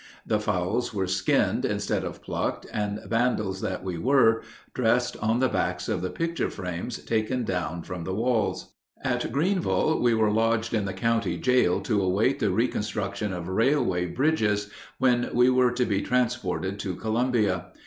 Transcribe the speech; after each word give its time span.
The 0.25 0.39
fowls 0.39 0.95
were 0.95 1.05
skinned 1.05 1.63
instead 1.63 2.03
of 2.03 2.23
plucked, 2.23 2.65
and, 2.73 2.99
vandals 3.05 3.61
that 3.61 3.83
we 3.83 3.99
were, 3.99 4.41
dressed 4.73 5.15
on 5.17 5.37
the 5.39 5.47
backs 5.47 5.87
of 5.87 6.01
the 6.01 6.09
picture 6.09 6.49
frames 6.49 6.97
taken 6.97 7.43
down 7.43 7.83
from 7.83 8.03
the 8.03 8.15
walls. 8.15 8.73
At 9.03 9.31
Greenville 9.31 10.01
we 10.01 10.15
were 10.15 10.31
lodged 10.31 10.73
in 10.73 10.85
the 10.85 10.93
county 10.93 11.37
jail 11.37 11.81
to 11.81 12.01
await 12.01 12.39
the 12.39 12.49
reconstruction 12.49 13.31
of 13.31 13.47
railway 13.47 14.07
bridges, 14.07 14.71
when 14.97 15.29
we 15.35 15.51
were 15.51 15.71
to 15.71 15.85
be 15.85 16.01
transported 16.01 16.79
to 16.79 16.95
Columbia. 16.95 17.65